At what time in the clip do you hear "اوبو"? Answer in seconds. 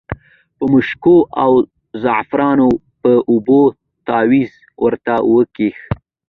3.31-3.61